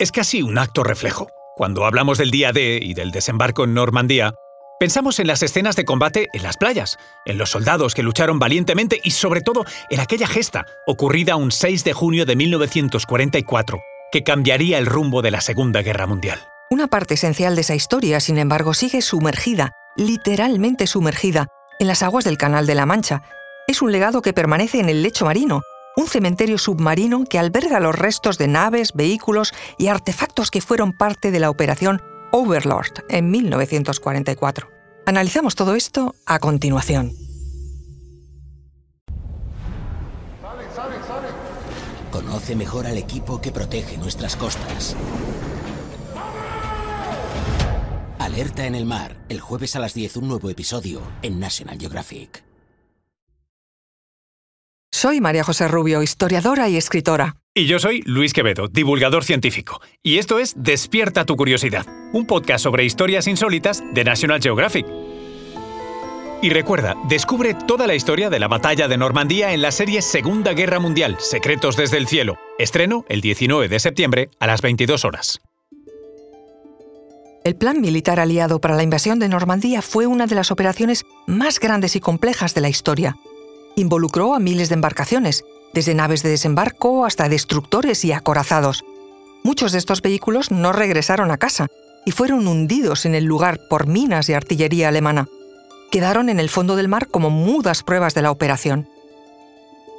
[0.00, 1.26] Es casi un acto reflejo.
[1.56, 4.32] Cuando hablamos del día D y del desembarco en Normandía,
[4.78, 9.00] pensamos en las escenas de combate en las playas, en los soldados que lucharon valientemente
[9.02, 13.80] y sobre todo en aquella gesta ocurrida un 6 de junio de 1944,
[14.12, 16.38] que cambiaría el rumbo de la Segunda Guerra Mundial.
[16.70, 21.48] Una parte esencial de esa historia, sin embargo, sigue sumergida, literalmente sumergida,
[21.80, 23.22] en las aguas del Canal de la Mancha.
[23.66, 25.62] Es un legado que permanece en el lecho marino,
[25.98, 31.32] un cementerio submarino que alberga los restos de naves, vehículos y artefactos que fueron parte
[31.32, 34.70] de la operación Overlord en 1944.
[35.06, 37.10] Analizamos todo esto a continuación.
[42.12, 44.94] Conoce mejor al equipo que protege nuestras costas.
[48.20, 52.47] Alerta en el mar, el jueves a las 10 un nuevo episodio en National Geographic.
[55.00, 57.36] Soy María José Rubio, historiadora y escritora.
[57.54, 59.80] Y yo soy Luis Quevedo, divulgador científico.
[60.02, 64.84] Y esto es Despierta tu curiosidad, un podcast sobre historias insólitas de National Geographic.
[66.42, 70.52] Y recuerda, descubre toda la historia de la batalla de Normandía en la serie Segunda
[70.52, 72.36] Guerra Mundial, Secretos desde el Cielo.
[72.58, 75.40] Estreno el 19 de septiembre a las 22 horas.
[77.44, 81.60] El plan militar aliado para la invasión de Normandía fue una de las operaciones más
[81.60, 83.14] grandes y complejas de la historia
[83.80, 88.84] involucró a miles de embarcaciones, desde naves de desembarco hasta destructores y acorazados.
[89.42, 91.68] Muchos de estos vehículos no regresaron a casa
[92.04, 95.28] y fueron hundidos en el lugar por minas y artillería alemana.
[95.90, 98.88] Quedaron en el fondo del mar como mudas pruebas de la operación.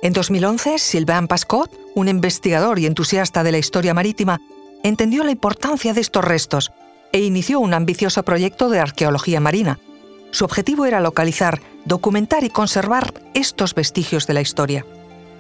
[0.02, 4.40] En 2011, Sylvain Pascot, un investigador y entusiasta de la historia marítima,
[4.84, 6.72] entendió la importancia de estos restos
[7.12, 9.80] e inició un ambicioso proyecto de arqueología marina.
[10.32, 14.86] Su objetivo era localizar documentar y conservar estos vestigios de la historia.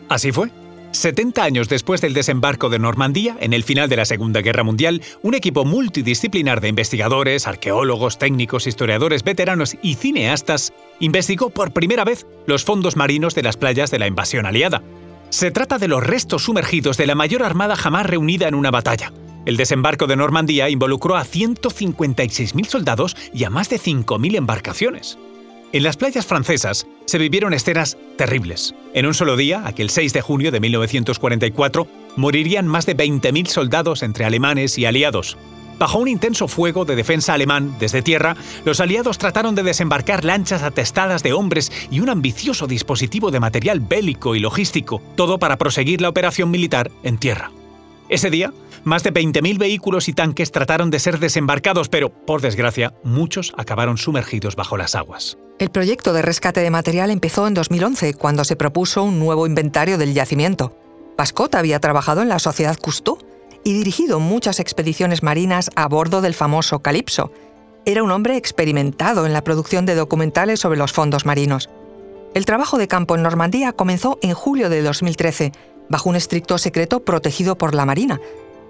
[0.09, 0.49] Así fue.
[0.91, 5.03] 70 años después del desembarco de Normandía, en el final de la Segunda Guerra Mundial,
[5.21, 12.25] un equipo multidisciplinar de investigadores, arqueólogos, técnicos, historiadores, veteranos y cineastas investigó por primera vez
[12.47, 14.81] los fondos marinos de las playas de la invasión aliada.
[15.29, 19.13] Se trata de los restos sumergidos de la mayor armada jamás reunida en una batalla.
[19.45, 25.17] El desembarco de Normandía involucró a 156.000 soldados y a más de 5.000 embarcaciones.
[25.71, 28.73] En las playas francesas se vivieron escenas terribles.
[28.93, 34.01] En un solo día, aquel 6 de junio de 1944, morirían más de 20.000 soldados
[34.01, 35.37] entre alemanes y aliados.
[35.77, 38.35] Bajo un intenso fuego de defensa alemán desde tierra,
[38.65, 43.79] los aliados trataron de desembarcar lanchas atestadas de hombres y un ambicioso dispositivo de material
[43.79, 47.51] bélico y logístico, todo para proseguir la operación militar en tierra.
[48.09, 48.51] Ese día,
[48.83, 53.97] más de 20.000 vehículos y tanques trataron de ser desembarcados, pero, por desgracia, muchos acabaron
[53.97, 55.37] sumergidos bajo las aguas.
[55.59, 59.99] El proyecto de rescate de material empezó en 2011, cuando se propuso un nuevo inventario
[59.99, 60.75] del yacimiento.
[61.17, 63.19] Pascot había trabajado en la Sociedad Cousteau
[63.63, 67.31] y dirigido muchas expediciones marinas a bordo del famoso Calypso.
[67.85, 71.69] Era un hombre experimentado en la producción de documentales sobre los fondos marinos.
[72.33, 75.51] El trabajo de campo en Normandía comenzó en julio de 2013,
[75.89, 78.19] bajo un estricto secreto protegido por la Marina,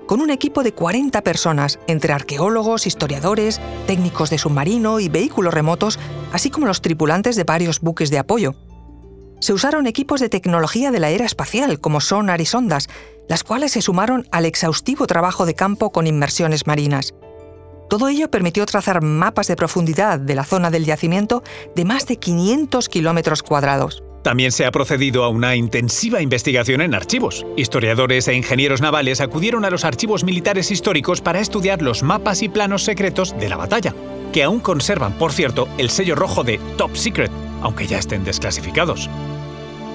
[0.09, 6.00] con un equipo de 40 personas, entre arqueólogos, historiadores, técnicos de submarino y vehículos remotos,
[6.34, 8.56] así como los tripulantes de varios buques de apoyo.
[9.40, 12.90] Se usaron equipos de tecnología de la era espacial, como sonar y sondas,
[13.28, 17.13] las cuales se sumaron al exhaustivo trabajo de campo con inmersiones marinas.
[17.88, 21.44] Todo ello permitió trazar mapas de profundidad de la zona del yacimiento
[21.75, 24.03] de más de 500 kilómetros cuadrados.
[24.24, 27.46] También se ha procedido a una intensiva investigación en archivos.
[27.56, 32.50] Historiadores e ingenieros navales acudieron a los archivos militares históricos para estudiar los mapas y
[32.50, 33.96] planos secretos de la batalla,
[34.34, 37.31] que aún conservan, por cierto, el sello rojo de Top Secret,
[37.62, 39.09] aunque ya estén desclasificados.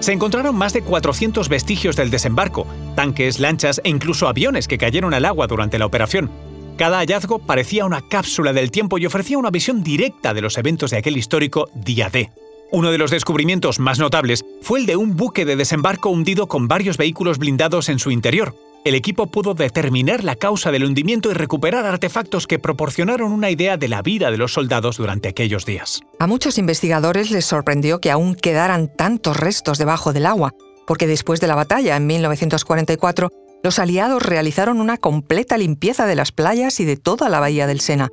[0.01, 5.15] Se encontraron más de 400 vestigios del desembarco, tanques, lanchas e incluso aviones que cayeron
[5.15, 6.31] al agua durante la operación.
[6.77, 10.91] Cada hallazgo parecía una cápsula del tiempo y ofrecía una visión directa de los eventos
[10.91, 12.31] de aquel histórico día D.
[12.71, 16.67] Uno de los descubrimientos más notables fue el de un buque de desembarco hundido con
[16.67, 18.55] varios vehículos blindados en su interior.
[18.85, 23.77] El equipo pudo determinar la causa del hundimiento y recuperar artefactos que proporcionaron una idea
[23.77, 26.01] de la vida de los soldados durante aquellos días.
[26.19, 30.53] A muchos investigadores les sorprendió que aún quedaran tantos restos debajo del agua,
[30.87, 33.31] porque después de la batalla en 1944,
[33.63, 37.81] los aliados realizaron una completa limpieza de las playas y de toda la bahía del
[37.81, 38.10] Sena.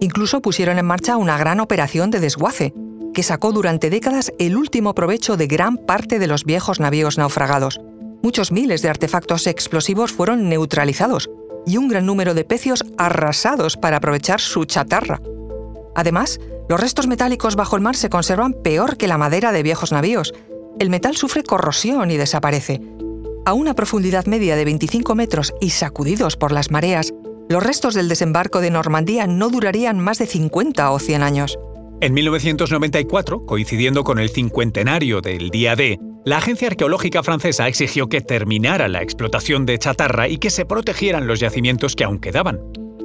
[0.00, 2.74] Incluso pusieron en marcha una gran operación de desguace,
[3.18, 7.80] que sacó durante décadas el último provecho de gran parte de los viejos navíos naufragados.
[8.22, 11.28] Muchos miles de artefactos explosivos fueron neutralizados
[11.66, 15.20] y un gran número de pecios arrasados para aprovechar su chatarra.
[15.96, 16.38] Además,
[16.68, 20.32] los restos metálicos bajo el mar se conservan peor que la madera de viejos navíos.
[20.78, 22.80] El metal sufre corrosión y desaparece.
[23.44, 27.12] A una profundidad media de 25 metros y sacudidos por las mareas,
[27.48, 31.58] los restos del desembarco de Normandía no durarían más de 50 o 100 años.
[32.00, 38.20] En 1994, coincidiendo con el cincuentenario del Día D, la Agencia Arqueológica Francesa exigió que
[38.20, 42.60] terminara la explotación de chatarra y que se protegieran los yacimientos que aún quedaban.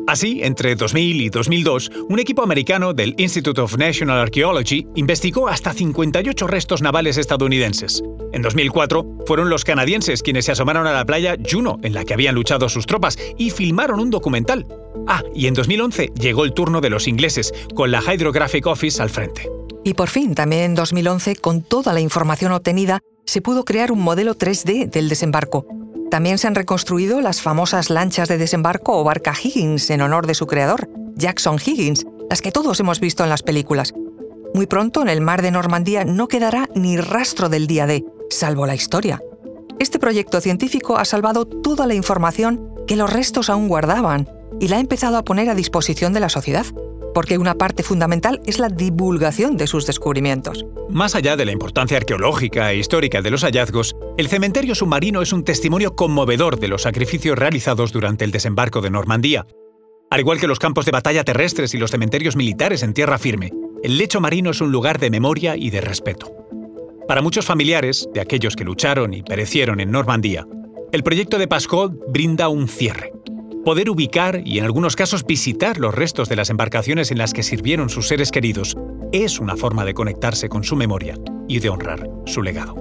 [0.06, 5.74] Así, entre 2000 y 2002, un equipo americano del Institute of National Archaeology investigó hasta
[5.74, 8.04] 58 restos navales estadounidenses.
[8.32, 12.14] En 2004, fueron los canadienses quienes se asomaron a la playa Juno, en la que
[12.14, 14.68] habían luchado sus tropas, y filmaron un documental.
[15.08, 19.10] Ah, y en 2011 llegó el turno de los ingleses, con la Hydrographic Office al
[19.10, 19.50] frente.
[19.84, 24.02] Y por fin, también en 2011, con toda la información obtenida, se pudo crear un
[24.02, 25.66] modelo 3D del desembarco,
[26.14, 30.36] también se han reconstruido las famosas lanchas de desembarco o barca Higgins en honor de
[30.36, 33.96] su creador, Jackson Higgins, las que todos hemos visto en las películas.
[34.54, 38.68] Muy pronto en el mar de Normandía no quedará ni rastro del día D, salvo
[38.68, 39.24] la historia.
[39.80, 44.78] Este proyecto científico ha salvado toda la información que los restos aún guardaban y la
[44.78, 46.66] ha empezado a poner a disposición de la sociedad
[47.14, 50.66] porque una parte fundamental es la divulgación de sus descubrimientos.
[50.90, 55.34] Más allá de la importancia arqueológica e histórica de los hallazgos, el cementerio submarino es
[55.34, 59.46] un testimonio conmovedor de los sacrificios realizados durante el desembarco de Normandía.
[60.10, 63.52] Al igual que los campos de batalla terrestres y los cementerios militares en tierra firme,
[63.84, 66.32] el lecho marino es un lugar de memoria y de respeto.
[67.08, 70.48] Para muchos familiares, de aquellos que lucharon y perecieron en Normandía,
[70.92, 73.13] el proyecto de Pascot brinda un cierre
[73.64, 77.44] poder ubicar y en algunos casos visitar los restos de las embarcaciones en las que
[77.44, 78.76] sirvieron sus seres queridos
[79.12, 81.16] es una forma de conectarse con su memoria
[81.48, 82.76] y de honrar su legado.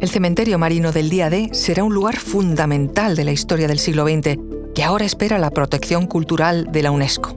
[0.00, 4.06] El cementerio marino del día D será un lugar fundamental de la historia del siglo
[4.06, 4.38] XX
[4.74, 7.36] que ahora espera la protección cultural de la UNESCO.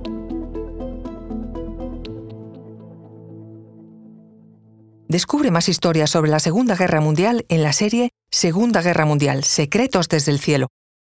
[5.07, 10.07] Descubre más historias sobre la Segunda Guerra Mundial en la serie Segunda Guerra Mundial, Secretos
[10.07, 10.67] desde el Cielo,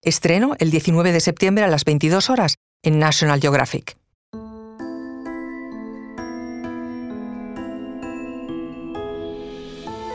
[0.04, 3.96] Estreno el 19 de septiembre a las 22 horas en National Geographic.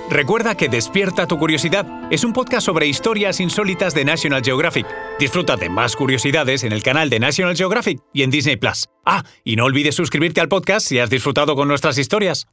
[0.09, 4.88] Recuerda que Despierta tu Curiosidad es un podcast sobre historias insólitas de National Geographic.
[5.19, 8.88] Disfruta de más curiosidades en el canal de National Geographic y en Disney Plus.
[9.06, 12.47] Ah, y no olvides suscribirte al podcast si has disfrutado con nuestras historias.